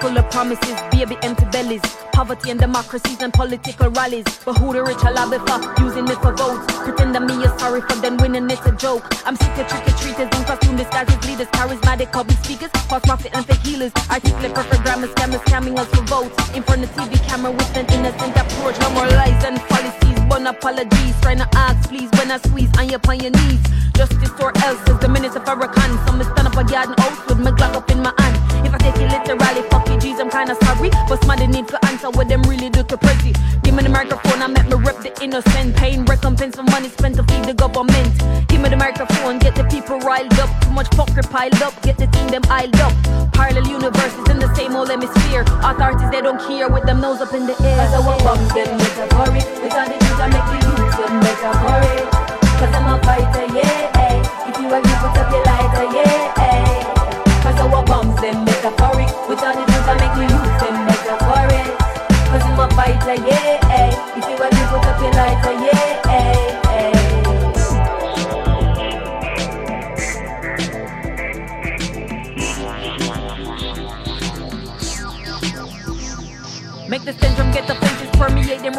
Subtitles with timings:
[0.00, 1.82] full of promises, baby empty bellies.
[2.12, 4.24] Poverty and democracies and political rallies.
[4.44, 5.60] But who the rich are lobby for?
[5.82, 6.64] Using it for votes.
[6.84, 9.04] Pretend that me is sorry for them winning it's a joke.
[9.26, 13.30] I'm sick of trick or treaters in costume disguises, leaders, charismatic public speakers, false prophet
[13.34, 13.92] and fake healers.
[14.10, 16.34] Articulate perfect grammar scammers scamming us for votes.
[16.56, 18.78] In front of TV camera with an innocent approach.
[18.80, 21.14] No more lies and policies, but apologies.
[21.20, 23.62] Trying to ask, please, when I squeeze on your on your knees.
[23.94, 25.90] Justice or else is the minutes of Farrakhan.
[26.06, 28.66] So me stand up a garden house with my Glock up in my hand.
[28.66, 30.90] If take it literally, fuck you, G's, I'm kinda sorry.
[31.08, 33.32] But somebody need to answer what them really do to pretty.
[33.62, 35.76] Give me the microphone, I make me rep the innocent.
[35.76, 38.10] Pain, recompense for money spent to feed the government.
[38.48, 40.50] Give me the microphone, get the people riled up.
[40.62, 42.94] Too much fuckery piled up, get the team them iled up.
[43.32, 45.44] Parallel universes in the same old hemisphere.
[45.62, 47.76] Authorities, they don't care with them nose up in the air.
[47.76, 49.46] Cause I want bombs, them metaphoric.
[49.62, 50.59] With all the things I make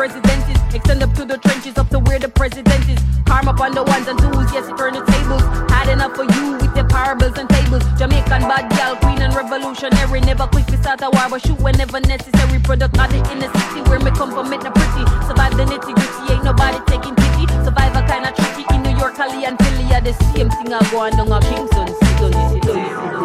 [0.07, 0.41] them.
[0.73, 2.97] Extend up to the trenches up to where the president is.
[3.25, 5.43] Karma upon the ones and twos, yes, it turn the tables.
[5.69, 7.83] Had enough for you with the parables and tables.
[7.99, 10.21] Jamaican bad gal, queen and revolutionary.
[10.21, 12.59] Never quick to start a war, but shoot whenever necessary.
[12.63, 15.03] Product of the inner city where me come from, make the pretty.
[15.27, 17.45] Survive the nitty gritty, ain't nobody taking pity.
[17.67, 19.91] Survivor kinda tricky in New York, Cali, and Philly.
[19.91, 21.87] are the same thing I go on down a Kingston.
[21.99, 23.21] Sit down, sit down, sit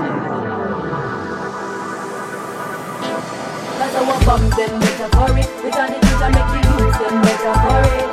[3.96, 5.46] I bombs, them metaphoric.
[5.64, 6.65] With all the things I make
[6.98, 8.08] them metaphoric.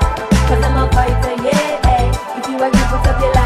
[0.48, 1.80] Cause I'm a fighter, yeah.
[1.96, 2.38] eh.
[2.38, 3.43] If you agree, put up your lighter,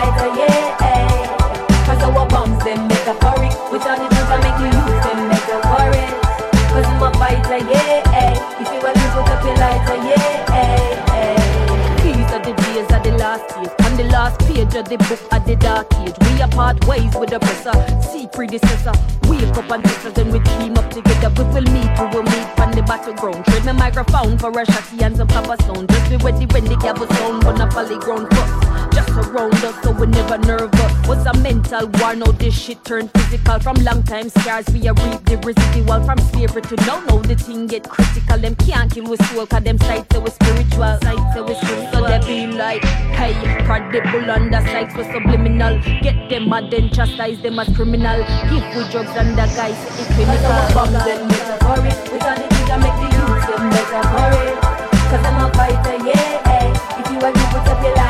[14.84, 16.14] the book of the dark age.
[16.22, 17.74] We are part ways with the oppressor.
[18.02, 18.94] See predecessor.
[19.28, 21.30] Wake up and sisters, then we team up together.
[21.38, 23.46] We will meet, we will meet on the battleground.
[23.46, 25.90] Trade my microphone for a shotty and some papa sound.
[25.90, 27.44] Just be ready when the gavel sound.
[27.44, 28.97] Gonna folly ground first.
[29.18, 31.08] Around us, so we never nervous.
[31.08, 33.60] Was a mental war, now this shit turned physical.
[33.60, 36.04] From long time scars, we are reap the residual.
[36.06, 38.38] From slavery to now, now the thing get critical.
[38.38, 41.00] Them can't kill with soul, cause them sights are spiritual.
[41.02, 41.92] Sights are spiritual.
[41.92, 42.84] So they be like,
[43.18, 43.34] hey,
[43.66, 45.80] credible on the sites for subliminal.
[46.04, 48.20] Get them mad and chastise them as criminal.
[48.50, 50.94] Give with drugs and the guys, it's Cause I want clinical.
[50.94, 51.98] bombs, them metaphoric.
[52.14, 54.62] With all the I make the youth, them metaphoric.
[55.10, 56.54] Cause I'm a fighter, yeah.
[56.54, 57.00] eh.
[57.00, 58.07] If you agree, put up your lighter,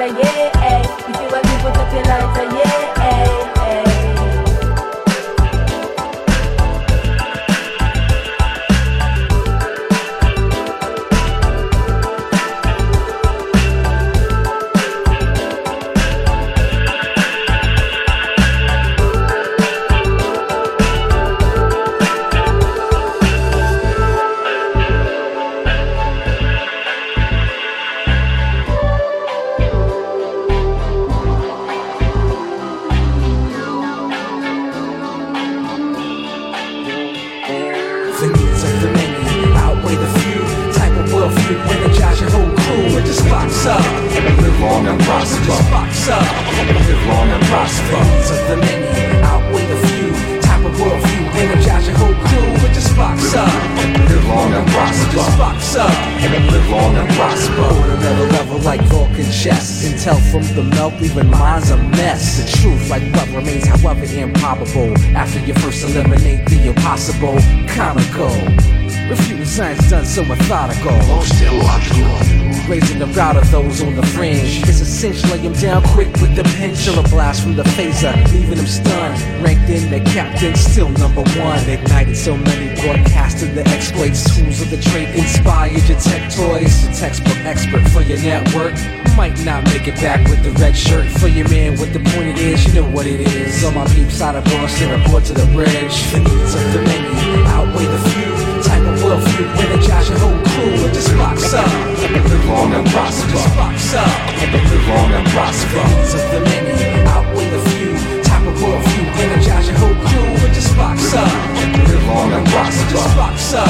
[0.00, 0.27] I'm
[43.18, 43.80] this box up.
[44.40, 45.44] Live long and prosper.
[45.44, 46.22] This box up.
[46.86, 47.96] Live long and The prosper.
[47.96, 50.40] of the many outweigh the few.
[50.40, 53.48] Type of worldview, energize your whole crew with this box up.
[54.08, 55.38] Live long and prosper.
[55.38, 55.90] box up.
[56.50, 57.62] Live long and prosper.
[57.62, 59.84] On another level like Vulcan chess.
[59.84, 62.38] Intel from the milk, leaving minds a mess.
[62.38, 64.96] The truth, like what remains, however improbable.
[65.16, 68.77] After you first eliminate the impossible, comical.
[69.08, 70.92] Refuting science done so methodical.
[72.68, 74.62] Raising the route of those on the fringe.
[74.68, 76.48] It's essential, lay 'em down quick with the.
[76.88, 79.20] Or a blast from the phaser, leaving them stunned.
[79.42, 81.60] Ranked in the captain, still number one.
[81.68, 84.24] Ignited so many, broadcasted the exploits.
[84.36, 86.86] Tools of the trade inspired your tech toys.
[86.86, 88.74] The textbook expert for your network.
[89.16, 91.06] Might not make it back with the red shirt.
[91.20, 93.64] For your man, what the point it is, you know what it is.
[93.64, 95.96] All my peeps out of Boston, report to the bridge.
[96.12, 98.17] The needs of the many outweigh the few.
[99.08, 101.66] Type of worldview, energize your whole crew with this box up.
[102.12, 103.32] Live long and prosper.
[103.32, 104.06] This box up.
[104.52, 105.82] Live long and prosper.
[105.96, 108.22] Needs of the many outweigh the few.
[108.22, 111.32] Type of worldview, energize your whole crew with this box up.
[111.88, 113.16] Live long and This prosper.
[113.16, 113.68] box up.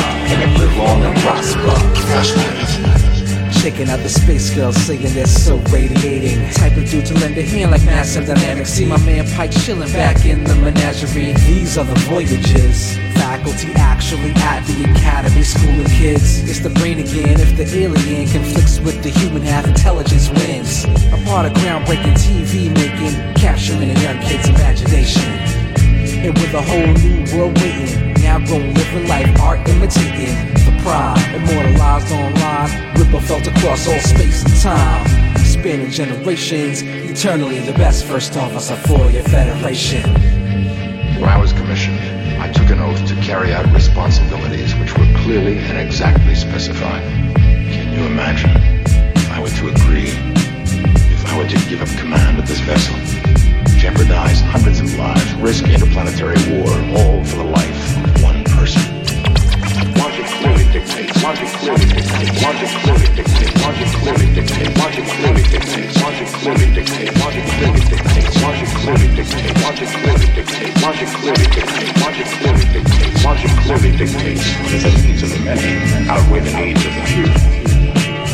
[0.59, 2.25] Live long and prosper.
[2.25, 3.08] Shake
[3.69, 6.39] looking at the space girls saying they're so radiating.
[6.53, 8.71] Type of dude to lend a hand like massive dynamics.
[8.71, 11.35] See my man Pike chilling back in the menagerie.
[11.45, 12.97] These are the voyages.
[13.21, 16.49] Faculty actually at the academy schooling kids.
[16.49, 17.41] It's the brain again.
[17.41, 20.85] If the alien conflicts with the human, half intelligence wins.
[21.13, 25.29] A part of groundbreaking TV making, capturing a young kid's imagination.
[26.25, 30.35] And with a whole new world waiting, now grown living life, art imitating
[30.65, 32.58] the pride, immortalized online,
[33.59, 40.03] across all space and time, spanning generations, eternally the best first officer for your federation.
[41.21, 41.99] When I was commissioned,
[42.41, 47.03] I took an oath to carry out responsibilities which were clearly and exactly specified.
[47.35, 48.51] Can you imagine
[49.17, 50.13] if I were to agree,
[51.13, 52.95] if I were to give up command of this vessel,
[53.77, 58.38] jeopardize hundreds of lives, risk interplanetary war, all for the life of one person?
[58.38, 58.38] Logic
[60.39, 66.27] clearly dictates, logic clearly dictates, logic clearly dictates, logic clearly dictates, logic clearly dictates, logic
[66.39, 72.27] clearly dictates, logic clearly dictates, logic clearly dictates, logic clearly dictates, logic clearly dictates, logic
[72.39, 74.45] clearly dictates, logic clearly dictates
[74.79, 77.27] the needs of the many outweigh the needs of the few.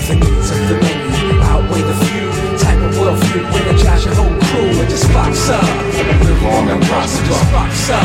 [0.04, 2.28] The needs of the many outweigh the few.
[2.58, 5.64] Type of worldview, energize your whole crew and just box up.
[5.64, 7.26] Live long and prosper.
[7.26, 8.04] Just box up.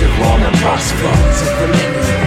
[0.00, 1.12] Live long and prosper.
[1.12, 2.25] Needs of the many the.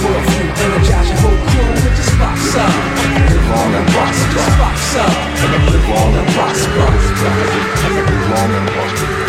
[0.00, 2.72] Type of worldview, energize whole crew and just box up.
[3.28, 4.46] Live long and prosper.
[4.56, 5.12] Box up.
[5.68, 6.88] Live long and prosper.
[7.92, 9.19] Live long and prosper.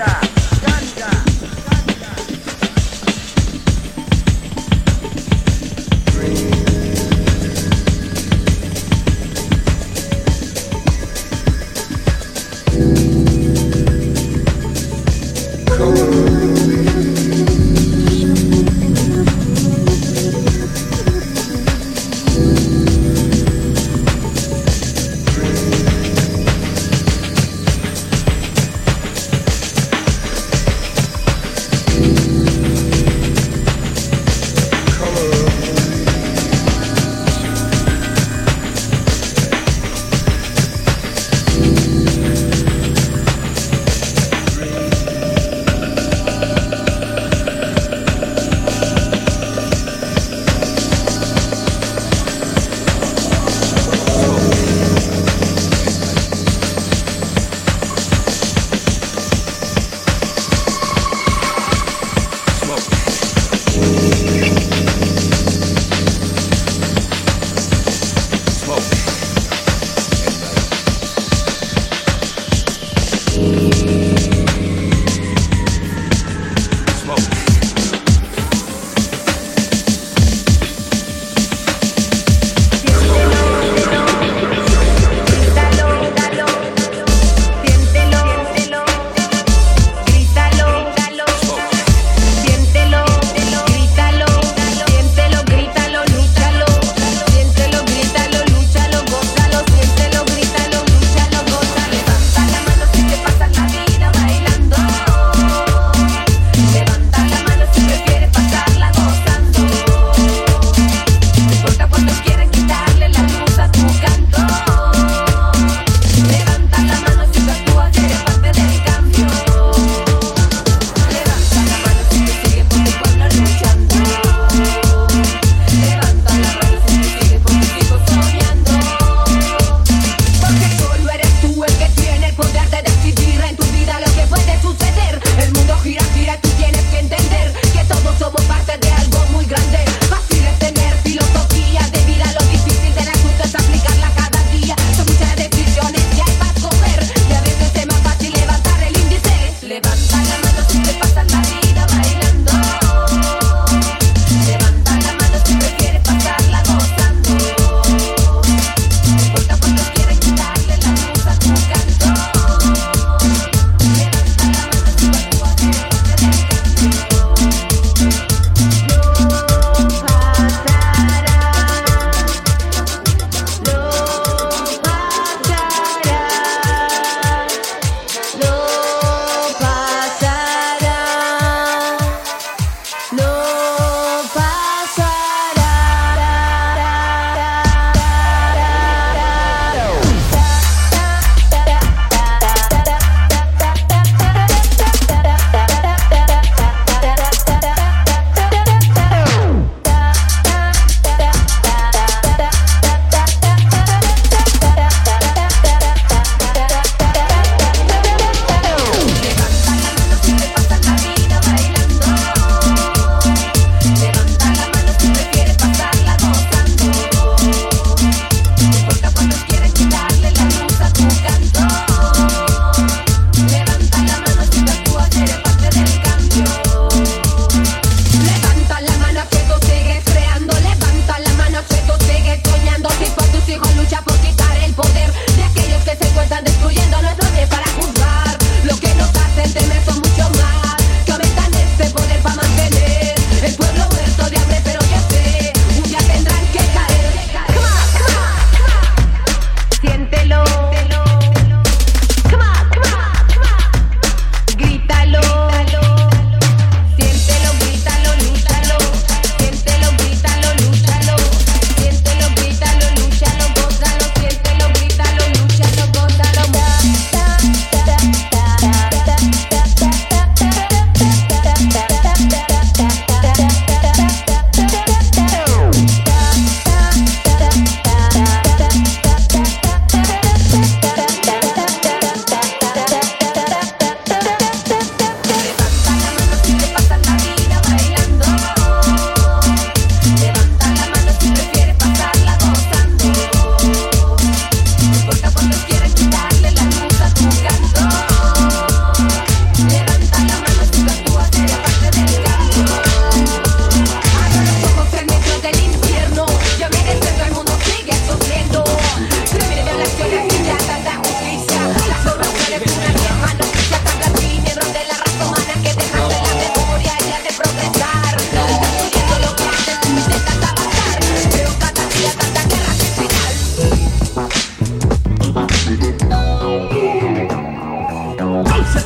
[0.00, 0.29] shot.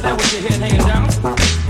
[0.03, 1.64] That with your head hanging down.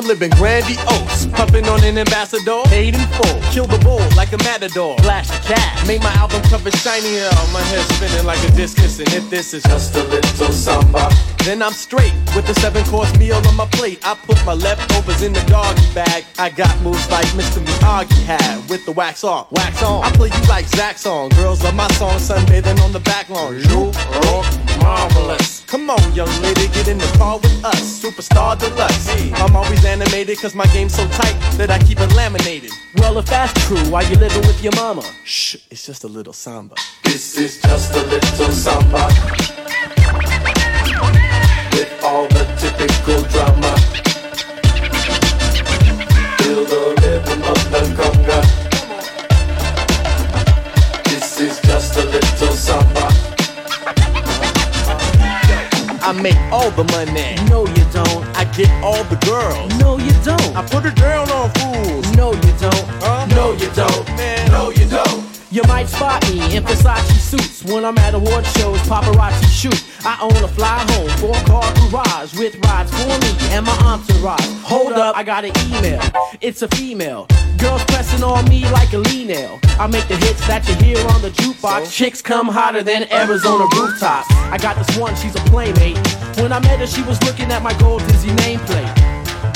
[0.00, 1.26] I'm living grandiose.
[1.26, 3.38] Pumping on an ambassador, paid in full.
[3.52, 4.96] Kill the bull like a matador.
[5.00, 5.86] Flash the cat.
[5.86, 7.28] Make my album cover shinier.
[7.52, 8.98] My head spinning like a discus.
[8.98, 11.10] And if this is just a little samba,
[11.44, 14.00] then I'm straight with a seven course meal on my plate.
[14.02, 16.24] I put my leftovers in the doggy bag.
[16.38, 17.62] I got moves like Mr.
[17.62, 20.02] Miyagi had with the wax on, wax on.
[20.02, 21.28] I play you like Zach song.
[21.36, 23.58] Girls love my song, sunbathing on the back lawn.
[23.68, 23.90] You
[24.32, 24.46] rock
[24.80, 25.59] marvelous.
[25.70, 28.02] Come on, young lady, get in the car with us.
[28.02, 29.08] Superstar deluxe.
[29.40, 32.72] I'm always animated cause my game's so tight that I keep it laminated.
[32.96, 35.04] Well, if that's true, why you living with your mama?
[35.22, 36.74] Shh, it's just a little samba.
[37.04, 39.06] This is just a little samba
[41.70, 43.72] with all the typical drama.
[46.42, 48.40] Feel the rhythm of the conga.
[51.04, 52.99] This is just a little samba.
[56.10, 57.36] I make all the money.
[57.48, 58.26] No, you don't.
[58.36, 59.72] I get all the girls.
[59.78, 60.56] No, you don't.
[60.56, 62.16] I put it down on fools.
[62.16, 62.86] No, you don't.
[62.98, 63.26] Huh?
[63.26, 64.08] No, you don't.
[64.16, 64.39] Man, no, you don't.
[65.52, 69.84] You might spot me in Versace suits when I'm at award shows, paparazzi shoot.
[70.06, 74.46] I own a fly home, four car garage with rides for me and my entourage.
[74.62, 76.00] Hold up, I got an email.
[76.40, 77.26] It's a female.
[77.58, 79.58] Girls pressing on me like a Lee nail.
[79.80, 81.92] I make the hits that you hear on the jukebox.
[81.92, 84.30] Chicks come hotter than Arizona rooftops.
[84.30, 85.98] I got this one, she's a playmate.
[86.38, 89.10] When I met her, she was looking at my gold Dizzy nameplate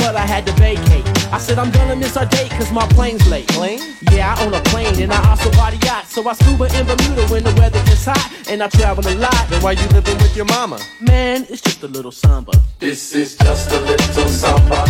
[0.05, 1.14] but I had to vacate.
[1.35, 3.49] I said I'm gonna miss our date cause my plane's late.
[3.49, 3.80] Plane?
[4.12, 6.07] Yeah, I own a plane and I also bought a yacht.
[6.07, 9.49] So I scuba in Bermuda when the weather gets hot and I travel a lot.
[9.51, 10.78] Then why you living with your mama?
[11.01, 12.53] Man, it's just a little samba.
[12.78, 14.85] This is just a little samba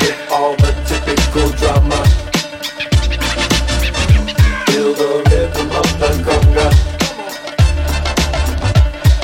[0.00, 2.02] with all the typical drama.
[4.66, 6.68] Feel the rhythm of the conga.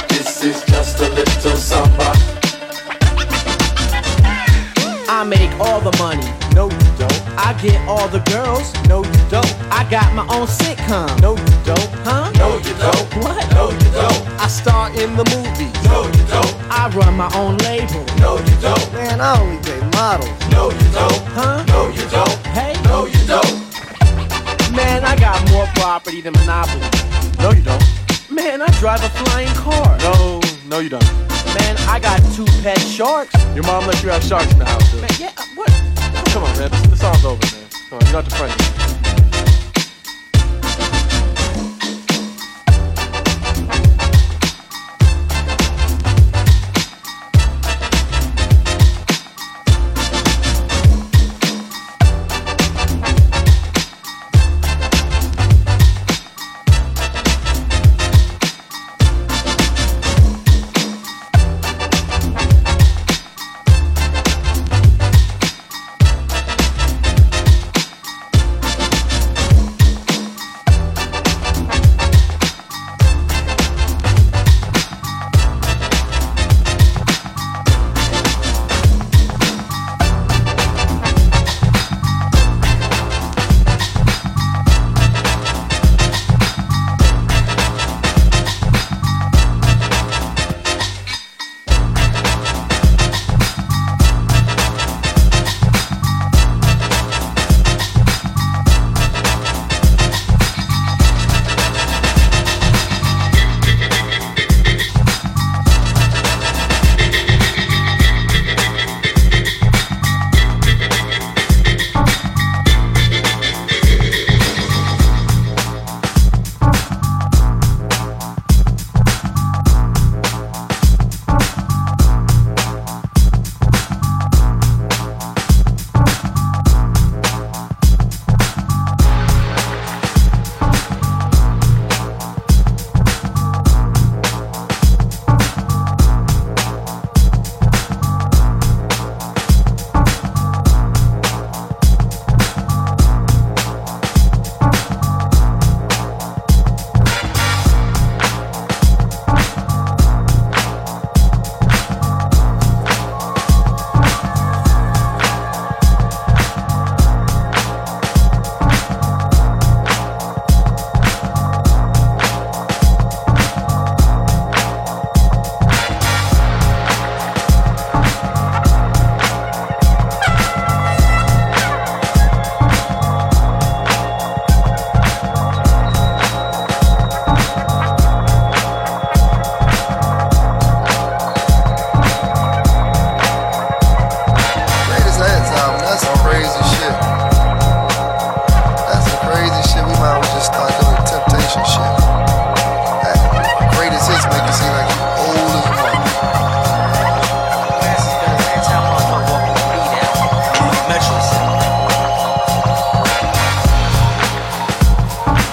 [0.09, 2.32] This is just a little samba.
[5.23, 6.27] I make all the money.
[6.53, 7.23] No, you don't.
[7.39, 8.75] I get all the girls.
[8.89, 9.47] No, you don't.
[9.71, 11.15] I got my own sitcom.
[11.23, 11.91] No, you don't.
[12.03, 12.33] Huh?
[12.35, 13.07] No, you don't.
[13.23, 13.47] What?
[13.55, 14.19] No, you don't.
[14.43, 15.71] I star in the movies.
[15.87, 16.53] No, you don't.
[16.69, 18.03] I run my own label.
[18.19, 18.83] No, you don't.
[18.95, 20.29] Man, I only date models.
[20.51, 21.23] No, you don't.
[21.39, 21.63] Huh?
[21.69, 22.39] No, you don't.
[22.51, 22.75] Hey?
[22.83, 23.63] No, you don't.
[24.75, 26.83] Man, I got more property than Monopoly.
[27.39, 27.85] No, you don't.
[28.29, 29.99] Man, I drive a flying car.
[29.99, 31.07] No, no, you don't.
[31.55, 33.37] Man, I got two pet sharks.
[33.55, 34.59] Your mom let you have sharks in
[35.17, 35.69] the yeah, uh, what?
[36.31, 36.71] Come on, man.
[36.91, 37.69] This song's over, man.
[37.89, 38.92] Come on, you don't have to front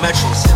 [0.10, 0.49] Mitchell's.